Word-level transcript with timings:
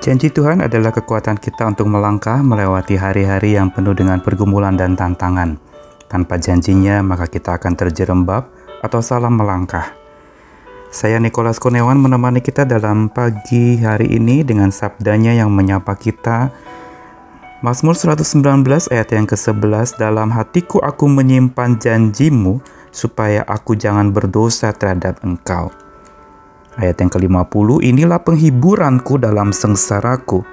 Janji 0.00 0.32
Tuhan 0.32 0.64
adalah 0.64 0.96
kekuatan 0.96 1.36
kita 1.36 1.76
untuk 1.76 1.84
melangkah 1.92 2.40
melewati 2.40 2.96
hari-hari 2.96 3.60
yang 3.60 3.68
penuh 3.68 3.92
dengan 3.92 4.16
pergumulan 4.24 4.72
dan 4.72 4.96
tantangan. 4.96 5.60
Tanpa 6.08 6.40
janjinya, 6.40 7.04
maka 7.04 7.28
kita 7.28 7.60
akan 7.60 7.76
terjerembab 7.76 8.48
atau 8.80 9.00
salah 9.04 9.28
melangkah. 9.28 9.92
Saya 10.88 11.20
Nikolas 11.20 11.60
Kurniawan 11.60 12.00
menemani 12.00 12.40
kita 12.40 12.64
dalam 12.64 13.12
pagi 13.12 13.76
hari 13.76 14.16
ini 14.16 14.40
dengan 14.40 14.72
sabdanya 14.72 15.36
yang 15.36 15.52
menyapa 15.52 15.92
kita. 16.00 16.48
Mazmur 17.60 17.92
119 17.92 18.64
ayat 18.88 19.08
yang 19.12 19.28
ke-11 19.28 20.00
dalam 20.00 20.32
hatiku 20.32 20.80
aku 20.80 21.12
menyimpan 21.12 21.76
janjimu 21.76 22.64
supaya 22.88 23.44
aku 23.44 23.76
jangan 23.76 24.16
berdosa 24.16 24.72
terhadap 24.72 25.20
engkau. 25.20 25.68
Ayat 26.78 27.02
yang 27.02 27.10
ke-50, 27.10 27.82
inilah 27.82 28.22
penghiburanku 28.22 29.18
dalam 29.18 29.50
sengsaraku, 29.50 30.46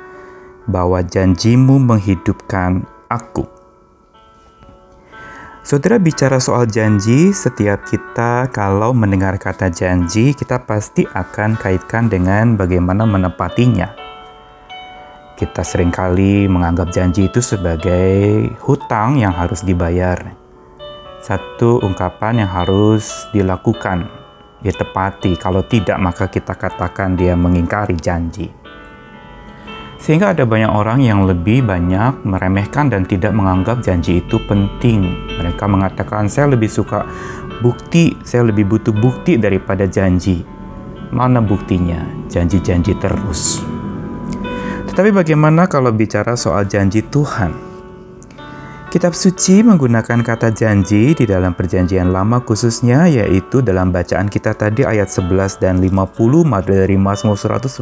bahwa 0.66 1.06
janjimu 1.06 1.78
menghidupkan 1.78 2.82
aku. 3.06 3.46
Saudara 5.62 6.00
bicara 6.00 6.40
soal 6.42 6.66
janji, 6.66 7.36
setiap 7.36 7.86
kita 7.86 8.50
kalau 8.50 8.96
mendengar 8.98 9.36
kata 9.38 9.70
janji, 9.70 10.34
kita 10.34 10.64
pasti 10.64 11.04
akan 11.06 11.60
kaitkan 11.60 12.08
dengan 12.10 12.56
bagaimana 12.58 13.04
menepatinya. 13.04 13.92
Kita 15.38 15.62
sering 15.62 15.94
kali 15.94 16.50
menganggap 16.50 16.90
janji 16.90 17.30
itu 17.30 17.46
sebagai 17.46 18.48
hutang 18.66 19.22
yang 19.22 19.36
harus 19.36 19.62
dibayar. 19.62 20.18
Satu 21.22 21.84
ungkapan 21.84 22.42
yang 22.42 22.50
harus 22.50 23.28
dilakukan 23.36 24.17
ditepati. 24.62 25.38
Kalau 25.38 25.66
tidak, 25.66 25.98
maka 26.02 26.30
kita 26.32 26.58
katakan 26.58 27.14
dia 27.14 27.38
mengingkari 27.38 27.98
janji. 27.98 28.50
Sehingga 29.98 30.32
ada 30.32 30.46
banyak 30.46 30.70
orang 30.70 31.02
yang 31.02 31.26
lebih 31.26 31.66
banyak 31.66 32.22
meremehkan 32.22 32.94
dan 32.94 33.04
tidak 33.10 33.34
menganggap 33.34 33.82
janji 33.82 34.22
itu 34.22 34.38
penting. 34.46 35.10
Mereka 35.42 35.66
mengatakan, 35.66 36.30
"Saya 36.30 36.54
lebih 36.54 36.70
suka 36.70 37.02
bukti, 37.66 38.14
saya 38.22 38.46
lebih 38.46 38.70
butuh 38.70 38.94
bukti 38.94 39.42
daripada 39.42 39.90
janji." 39.90 40.46
Mana 41.10 41.42
buktinya? 41.42 42.04
Janji-janji 42.30 42.94
terus. 43.00 43.64
Tetapi 44.92 45.10
bagaimana 45.10 45.66
kalau 45.66 45.90
bicara 45.90 46.38
soal 46.38 46.70
janji 46.70 47.02
Tuhan? 47.02 47.67
Kitab 48.98 49.14
suci 49.14 49.62
menggunakan 49.62 50.26
kata 50.26 50.50
janji 50.58 51.14
di 51.14 51.30
dalam 51.30 51.54
perjanjian 51.54 52.10
lama 52.10 52.42
khususnya 52.42 53.06
yaitu 53.06 53.62
dalam 53.62 53.94
bacaan 53.94 54.26
kita 54.26 54.58
tadi 54.58 54.90
ayat 54.90 55.06
11 55.06 55.62
dan 55.62 55.78
50 55.78 56.18
dari 56.66 56.98
Mazmur 56.98 57.38
119 57.38 57.78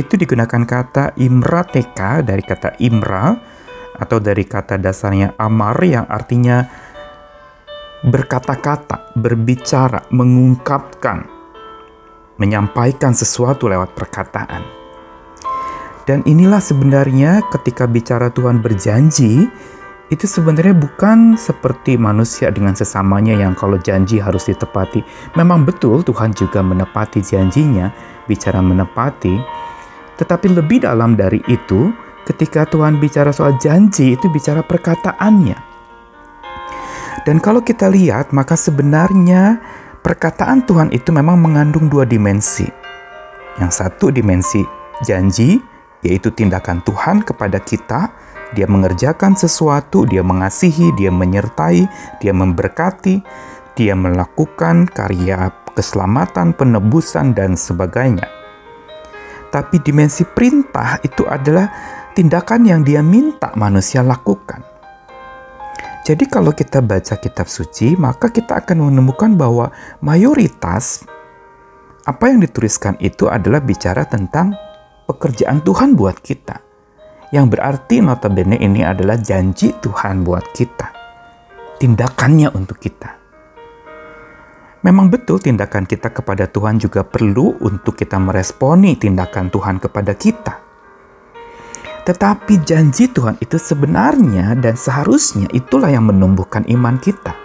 itu 0.00 0.12
digunakan 0.16 0.64
kata 0.64 1.12
imrateka 1.20 2.24
dari 2.24 2.40
kata 2.40 2.80
imra 2.80 3.36
atau 4.00 4.16
dari 4.16 4.48
kata 4.48 4.80
dasarnya 4.80 5.36
amar 5.36 5.76
yang 5.84 6.08
artinya 6.08 6.64
berkata-kata, 8.00 9.12
berbicara, 9.12 10.08
mengungkapkan, 10.08 11.28
menyampaikan 12.40 13.12
sesuatu 13.12 13.68
lewat 13.68 13.92
perkataan. 13.92 14.79
Dan 16.08 16.24
inilah 16.24 16.60
sebenarnya 16.60 17.44
ketika 17.52 17.84
bicara 17.84 18.32
Tuhan 18.32 18.64
berjanji, 18.64 19.48
itu 20.10 20.26
sebenarnya 20.26 20.74
bukan 20.74 21.38
seperti 21.38 21.94
manusia 21.94 22.50
dengan 22.50 22.74
sesamanya 22.74 23.38
yang 23.38 23.54
kalau 23.54 23.78
janji 23.78 24.18
harus 24.18 24.50
ditepati. 24.50 25.06
Memang 25.38 25.62
betul 25.62 26.02
Tuhan 26.02 26.34
juga 26.34 26.66
menepati 26.66 27.22
janjinya, 27.22 27.94
bicara 28.26 28.58
menepati. 28.58 29.38
Tetapi 30.18 30.46
lebih 30.50 30.82
dalam 30.82 31.14
dari 31.14 31.38
itu, 31.46 31.94
ketika 32.26 32.66
Tuhan 32.66 32.98
bicara 32.98 33.30
soal 33.30 33.54
janji, 33.62 34.18
itu 34.18 34.26
bicara 34.34 34.66
perkataannya. 34.66 35.70
Dan 37.22 37.38
kalau 37.38 37.62
kita 37.62 37.86
lihat, 37.86 38.34
maka 38.34 38.58
sebenarnya 38.58 39.62
perkataan 40.02 40.66
Tuhan 40.66 40.90
itu 40.90 41.14
memang 41.14 41.38
mengandung 41.38 41.86
dua 41.86 42.02
dimensi. 42.02 42.66
Yang 43.62 43.72
satu 43.78 44.10
dimensi 44.10 44.64
janji, 45.06 45.60
yaitu 46.04 46.32
tindakan 46.32 46.80
Tuhan 46.84 47.22
kepada 47.24 47.60
kita. 47.60 48.12
Dia 48.50 48.66
mengerjakan 48.66 49.38
sesuatu, 49.38 50.02
dia 50.10 50.26
mengasihi, 50.26 50.90
dia 50.98 51.14
menyertai, 51.14 51.86
dia 52.18 52.34
memberkati, 52.34 53.22
dia 53.78 53.94
melakukan 53.94 54.90
karya 54.90 55.54
keselamatan, 55.78 56.50
penebusan, 56.58 57.30
dan 57.30 57.54
sebagainya. 57.54 58.26
Tapi 59.54 59.78
dimensi 59.82 60.26
perintah 60.26 60.98
itu 61.02 61.26
adalah 61.26 61.70
tindakan 62.14 62.66
yang 62.66 62.80
dia 62.82 63.02
minta 63.02 63.54
manusia 63.54 64.02
lakukan. 64.02 64.66
Jadi 66.00 66.26
kalau 66.26 66.50
kita 66.50 66.82
baca 66.82 67.14
kitab 67.22 67.46
suci, 67.46 67.94
maka 67.94 68.34
kita 68.34 68.58
akan 68.64 68.90
menemukan 68.90 69.30
bahwa 69.38 69.70
mayoritas 70.02 71.06
apa 72.08 72.32
yang 72.32 72.40
dituliskan 72.40 72.96
itu 72.98 73.28
adalah 73.30 73.60
bicara 73.60 74.08
tentang 74.08 74.56
pekerjaan 75.10 75.66
Tuhan 75.66 75.98
buat 75.98 76.22
kita. 76.22 76.62
Yang 77.34 77.46
berarti 77.58 77.98
notabene 77.98 78.58
ini 78.58 78.86
adalah 78.86 79.18
janji 79.18 79.74
Tuhan 79.74 80.22
buat 80.22 80.54
kita. 80.54 80.86
Tindakannya 81.82 82.54
untuk 82.54 82.78
kita. 82.78 83.18
Memang 84.80 85.12
betul 85.12 85.42
tindakan 85.42 85.84
kita 85.84 86.08
kepada 86.08 86.48
Tuhan 86.48 86.80
juga 86.80 87.04
perlu 87.04 87.58
untuk 87.60 87.98
kita 87.98 88.16
meresponi 88.16 88.96
tindakan 88.96 89.52
Tuhan 89.52 89.76
kepada 89.76 90.16
kita. 90.16 90.54
Tetapi 92.00 92.64
janji 92.64 93.12
Tuhan 93.12 93.36
itu 93.44 93.60
sebenarnya 93.60 94.56
dan 94.56 94.74
seharusnya 94.74 95.46
itulah 95.52 95.92
yang 95.92 96.08
menumbuhkan 96.08 96.64
iman 96.64 96.96
kita. 96.96 97.36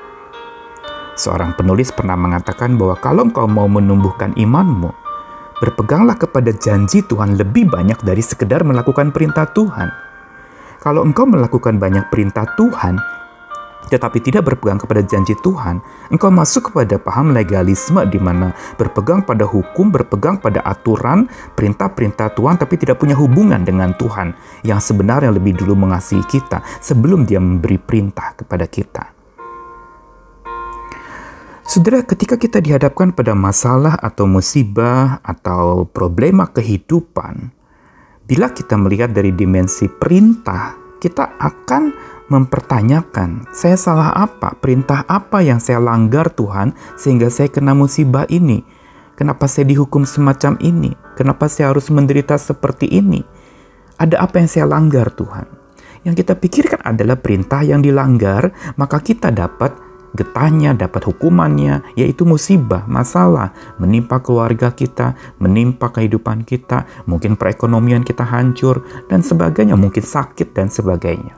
Seorang 1.15 1.55
penulis 1.59 1.91
pernah 1.91 2.15
mengatakan 2.15 2.79
bahwa 2.79 2.95
kalau 2.99 3.27
engkau 3.27 3.47
mau 3.47 3.67
menumbuhkan 3.67 4.31
imanmu, 4.35 5.04
berpeganglah 5.59 6.19
kepada 6.19 6.51
janji 6.51 7.05
Tuhan 7.05 7.39
lebih 7.39 7.71
banyak 7.71 8.01
dari 8.03 8.23
sekedar 8.23 8.63
melakukan 8.67 9.15
perintah 9.15 9.47
Tuhan. 9.51 9.89
Kalau 10.83 11.01
engkau 11.01 11.25
melakukan 11.25 11.81
banyak 11.81 12.13
perintah 12.13 12.45
Tuhan, 12.53 13.01
tetapi 13.89 14.17
tidak 14.21 14.49
berpegang 14.49 14.81
kepada 14.81 15.01
janji 15.05 15.37
Tuhan, 15.45 15.81
engkau 16.09 16.33
masuk 16.33 16.73
kepada 16.73 16.97
paham 16.97 17.33
legalisme 17.33 18.01
di 18.09 18.17
mana 18.17 18.53
berpegang 18.77 19.21
pada 19.21 19.45
hukum, 19.45 19.93
berpegang 19.93 20.41
pada 20.41 20.61
aturan, 20.65 21.29
perintah-perintah 21.53 22.33
Tuhan, 22.33 22.57
tapi 22.57 22.81
tidak 22.81 22.97
punya 22.97 23.13
hubungan 23.17 23.61
dengan 23.61 23.93
Tuhan 23.93 24.33
yang 24.65 24.81
sebenarnya 24.81 25.33
lebih 25.33 25.57
dulu 25.57 25.77
mengasihi 25.77 26.25
kita 26.25 26.65
sebelum 26.81 27.25
dia 27.29 27.37
memberi 27.37 27.77
perintah 27.77 28.33
kepada 28.33 28.65
kita. 28.65 29.14
Saudara, 31.75 32.07
ketika 32.07 32.39
kita 32.39 32.63
dihadapkan 32.63 33.11
pada 33.11 33.35
masalah 33.35 33.99
atau 33.99 34.23
musibah 34.23 35.19
atau 35.19 35.83
problema 35.83 36.47
kehidupan, 36.47 37.51
bila 38.23 38.47
kita 38.55 38.79
melihat 38.79 39.11
dari 39.11 39.35
dimensi 39.35 39.91
perintah, 39.91 40.71
kita 41.03 41.35
akan 41.35 41.91
mempertanyakan, 42.31 43.51
saya 43.51 43.75
salah 43.75 44.15
apa? 44.15 44.55
Perintah 44.55 45.03
apa 45.03 45.43
yang 45.43 45.59
saya 45.59 45.83
langgar 45.83 46.31
Tuhan 46.31 46.71
sehingga 46.95 47.27
saya 47.27 47.51
kena 47.51 47.75
musibah 47.75 48.23
ini? 48.31 48.63
Kenapa 49.19 49.43
saya 49.43 49.67
dihukum 49.67 50.07
semacam 50.07 50.55
ini? 50.63 50.95
Kenapa 51.19 51.51
saya 51.51 51.75
harus 51.75 51.91
menderita 51.91 52.39
seperti 52.39 52.87
ini? 52.87 53.19
Ada 53.99 54.23
apa 54.23 54.39
yang 54.39 54.47
saya 54.47 54.63
langgar 54.63 55.11
Tuhan? 55.11 55.43
Yang 56.07 56.23
kita 56.23 56.39
pikirkan 56.39 56.87
adalah 56.87 57.19
perintah 57.19 57.67
yang 57.67 57.83
dilanggar, 57.83 58.55
maka 58.79 59.03
kita 59.03 59.27
dapat 59.27 59.84
getahnya, 60.15 60.71
dapat 60.73 61.05
hukumannya, 61.05 61.83
yaitu 61.99 62.23
musibah, 62.23 62.87
masalah, 62.87 63.51
menimpa 63.77 64.23
keluarga 64.23 64.71
kita, 64.71 65.13
menimpa 65.37 65.91
kehidupan 65.91 66.47
kita, 66.47 66.87
mungkin 67.05 67.35
perekonomian 67.35 68.01
kita 68.07 68.23
hancur, 68.23 68.81
dan 69.11 69.21
sebagainya, 69.21 69.75
mungkin 69.75 70.01
sakit 70.01 70.55
dan 70.55 70.71
sebagainya. 70.71 71.35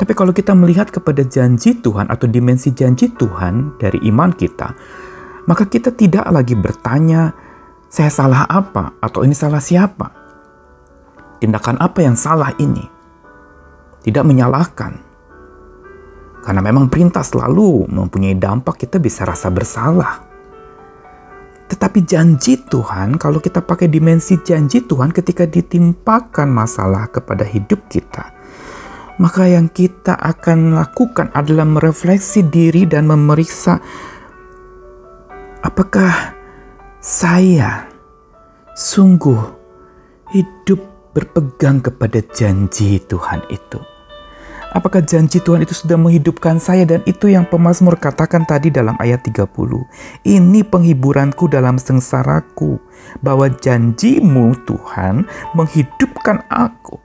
Tapi 0.00 0.12
kalau 0.16 0.32
kita 0.32 0.56
melihat 0.56 0.90
kepada 0.90 1.22
janji 1.22 1.78
Tuhan 1.78 2.08
atau 2.08 2.26
dimensi 2.26 2.72
janji 2.72 3.12
Tuhan 3.12 3.76
dari 3.78 4.02
iman 4.08 4.32
kita, 4.32 4.68
maka 5.46 5.68
kita 5.68 5.92
tidak 5.94 6.26
lagi 6.32 6.56
bertanya, 6.56 7.30
saya 7.92 8.08
salah 8.08 8.48
apa 8.48 8.96
atau 9.04 9.20
ini 9.22 9.36
salah 9.36 9.60
siapa? 9.60 10.08
Tindakan 11.38 11.76
apa 11.76 11.98
yang 12.00 12.16
salah 12.16 12.56
ini? 12.56 12.88
Tidak 14.02 14.24
menyalahkan, 14.24 15.11
karena 16.42 16.58
memang 16.58 16.90
perintah 16.90 17.22
selalu 17.22 17.86
mempunyai 17.86 18.34
dampak 18.34 18.82
kita 18.82 18.98
bisa 18.98 19.22
rasa 19.22 19.48
bersalah. 19.48 20.26
Tetapi 21.70 22.04
janji 22.04 22.60
Tuhan, 22.60 23.16
kalau 23.16 23.40
kita 23.40 23.64
pakai 23.64 23.88
dimensi 23.88 24.36
janji 24.44 24.84
Tuhan 24.84 25.08
ketika 25.08 25.48
ditimpakan 25.48 26.52
masalah 26.52 27.08
kepada 27.08 27.48
hidup 27.48 27.88
kita, 27.88 28.28
maka 29.16 29.48
yang 29.48 29.70
kita 29.72 30.18
akan 30.18 30.76
lakukan 30.76 31.32
adalah 31.32 31.64
merefleksi 31.64 32.44
diri 32.50 32.84
dan 32.84 33.08
memeriksa 33.08 33.80
apakah 35.64 36.36
saya 37.00 37.88
sungguh 38.74 39.40
hidup 40.34 40.80
berpegang 41.12 41.80
kepada 41.84 42.20
janji 42.34 43.00
Tuhan 43.04 43.44
itu. 43.48 43.91
Apakah 44.72 45.04
janji 45.04 45.36
Tuhan 45.36 45.60
itu 45.60 45.76
sudah 45.76 46.00
menghidupkan 46.00 46.56
saya 46.56 46.88
dan 46.88 47.04
itu 47.04 47.28
yang 47.28 47.44
pemazmur 47.44 48.00
katakan 48.00 48.48
tadi 48.48 48.72
dalam 48.72 48.96
ayat 48.96 49.20
30. 49.20 49.44
Ini 50.24 50.60
penghiburanku 50.64 51.44
dalam 51.44 51.76
sengsaraku 51.76 52.80
bahwa 53.20 53.52
janjimu 53.52 54.56
Tuhan 54.64 55.28
menghidupkan 55.52 56.48
aku. 56.48 56.96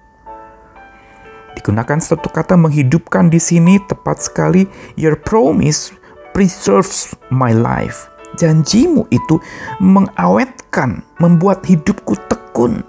Digunakan 1.60 2.00
satu 2.00 2.32
kata 2.32 2.56
menghidupkan 2.56 3.28
di 3.28 3.42
sini 3.42 3.84
tepat 3.84 4.24
sekali 4.24 4.64
your 4.96 5.20
promise 5.20 5.92
preserves 6.32 7.20
my 7.28 7.52
life. 7.52 8.08
Janjimu 8.40 9.12
itu 9.12 9.44
mengawetkan, 9.84 11.04
membuat 11.20 11.68
hidupku 11.68 12.16
tekun, 12.32 12.80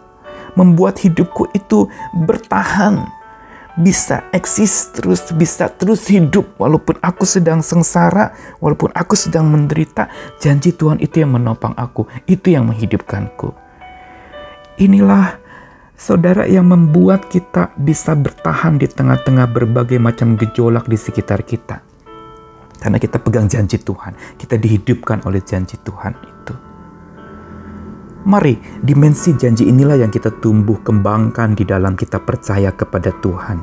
membuat 0.54 1.02
hidupku 1.02 1.50
itu 1.50 1.90
bertahan 2.28 3.18
bisa 3.78 4.26
eksis 4.34 4.90
terus, 4.90 5.30
bisa 5.30 5.70
terus 5.70 6.10
hidup 6.10 6.58
walaupun 6.58 6.98
aku 6.98 7.22
sedang 7.22 7.62
sengsara, 7.62 8.34
walaupun 8.58 8.90
aku 8.90 9.14
sedang 9.14 9.46
menderita, 9.46 10.10
janji 10.42 10.75
Tuhan 10.75 10.98
itu 10.98 11.22
yang 11.22 11.38
menopang 11.38 11.78
aku, 11.78 12.10
itu 12.26 12.50
yang 12.58 12.66
menghidupkanku. 12.66 13.54
Inilah 14.82 15.38
saudara 15.94 16.46
yang 16.50 16.66
membuat 16.66 17.30
kita 17.30 17.70
bisa 17.78 18.19
bertahan 18.19 18.82
di 18.82 18.90
tengah-tengah 18.90 19.46
berbagai 19.46 20.02
macam 20.02 20.34
gejolak 20.34 20.90
di 20.90 20.98
sekitar 20.98 21.46
kita. 21.46 21.82
Karena 22.78 22.98
kita 22.98 23.19
pegang 23.19 23.50
janji 23.50 23.78
Tuhan, 23.78 24.38
kita 24.38 24.54
dihidupkan 24.54 25.22
oleh 25.26 25.42
janji 25.42 25.74
Tuhan. 25.82 26.38
Mari, 28.26 28.59
dimensi 28.82 29.31
janji 29.38 29.70
inilah 29.70 29.94
yang 30.03 30.11
kita 30.11 30.43
tumbuh 30.43 30.82
kembangkan 30.82 31.55
di 31.55 31.62
dalam 31.62 31.94
kita 31.94 32.19
percaya 32.19 32.75
kepada 32.75 33.15
Tuhan. 33.15 33.62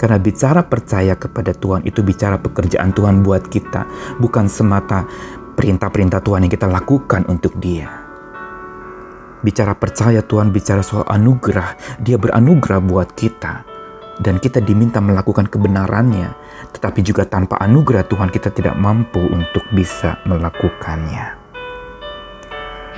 Karena 0.00 0.16
bicara 0.16 0.64
percaya 0.64 1.12
kepada 1.12 1.52
Tuhan 1.52 1.84
itu 1.84 2.00
bicara 2.00 2.40
pekerjaan 2.40 2.96
Tuhan 2.96 3.20
buat 3.20 3.44
kita, 3.52 3.84
bukan 4.16 4.48
semata 4.48 5.04
perintah-perintah 5.52 6.24
Tuhan 6.24 6.48
yang 6.48 6.52
kita 6.52 6.64
lakukan 6.64 7.28
untuk 7.28 7.60
Dia. 7.60 8.08
Bicara 9.44 9.76
percaya 9.76 10.24
Tuhan 10.24 10.48
bicara 10.48 10.80
soal 10.80 11.04
anugerah, 11.04 12.00
Dia 12.00 12.16
beranugerah 12.16 12.80
buat 12.80 13.12
kita. 13.12 13.68
Dan 14.20 14.40
kita 14.40 14.64
diminta 14.64 15.00
melakukan 15.00 15.48
kebenarannya, 15.48 16.28
tetapi 16.72 17.00
juga 17.04 17.24
tanpa 17.28 17.60
anugerah 17.60 18.04
Tuhan 18.04 18.32
kita 18.32 18.52
tidak 18.52 18.76
mampu 18.76 19.20
untuk 19.20 19.64
bisa 19.72 20.20
melakukannya. 20.28 21.39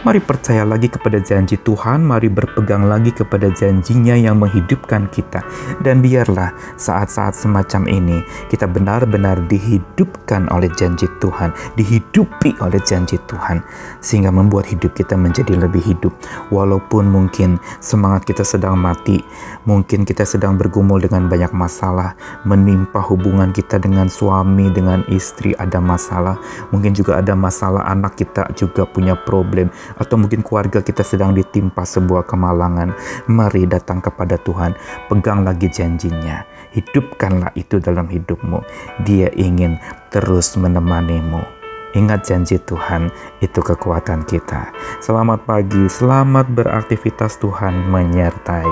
Mari 0.03 0.19
percaya 0.19 0.67
lagi 0.67 0.91
kepada 0.91 1.23
janji 1.23 1.55
Tuhan, 1.63 2.03
mari 2.03 2.27
berpegang 2.27 2.91
lagi 2.91 3.15
kepada 3.15 3.47
janjinya 3.55 4.19
yang 4.19 4.35
menghidupkan 4.43 5.07
kita. 5.07 5.47
Dan 5.79 6.03
biarlah 6.03 6.51
saat-saat 6.75 7.39
semacam 7.39 7.87
ini 7.87 8.19
kita 8.51 8.67
benar-benar 8.67 9.47
dihidupkan 9.47 10.51
oleh 10.51 10.67
janji 10.75 11.07
Tuhan, 11.23 11.55
dihidupi 11.79 12.59
oleh 12.59 12.83
janji 12.83 13.15
Tuhan. 13.31 13.63
Sehingga 14.03 14.35
membuat 14.35 14.67
hidup 14.75 14.91
kita 14.91 15.15
menjadi 15.15 15.55
lebih 15.55 15.79
hidup. 15.87 16.11
Walaupun 16.51 17.07
mungkin 17.07 17.63
semangat 17.79 18.27
kita 18.27 18.43
sedang 18.43 18.75
mati, 18.83 19.23
mungkin 19.71 20.03
kita 20.03 20.27
sedang 20.27 20.59
bergumul 20.59 20.99
dengan 20.99 21.31
banyak 21.31 21.55
masalah, 21.55 22.19
menimpa 22.43 22.99
hubungan 23.07 23.55
kita 23.55 23.79
dengan 23.79 24.11
suami, 24.11 24.67
dengan 24.67 25.07
istri 25.07 25.55
ada 25.63 25.79
masalah. 25.79 26.43
Mungkin 26.75 26.91
juga 26.91 27.23
ada 27.23 27.39
masalah 27.39 27.87
anak 27.87 28.19
kita 28.19 28.51
juga 28.59 28.83
punya 28.83 29.15
problem 29.15 29.71
atau 29.97 30.17
mungkin 30.21 30.44
keluarga 30.44 30.81
kita 30.85 31.00
sedang 31.05 31.33
ditimpa 31.33 31.85
sebuah 31.87 32.29
kemalangan, 32.29 32.93
mari 33.29 33.65
datang 33.65 34.00
kepada 34.00 34.37
Tuhan, 34.41 34.77
pegang 35.09 35.44
lagi 35.47 35.69
janjinya, 35.71 36.44
hidupkanlah 36.73 37.53
itu 37.55 37.79
dalam 37.79 38.09
hidupmu. 38.09 38.61
Dia 39.05 39.29
ingin 39.37 39.77
terus 40.12 40.55
menemanimu. 40.56 41.62
Ingat 41.93 42.25
janji 42.25 42.56
Tuhan, 42.56 43.12
itu 43.44 43.61
kekuatan 43.61 44.25
kita. 44.25 44.73
Selamat 45.05 45.44
pagi, 45.44 45.85
selamat 45.93 46.49
beraktivitas 46.49 47.37
Tuhan 47.37 47.93
menyertai. 47.93 48.69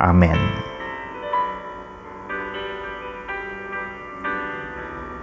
Amin. 0.00 0.73